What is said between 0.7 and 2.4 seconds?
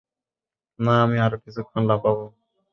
না, আমি আরও কিছুক্ষণ লাফাবো।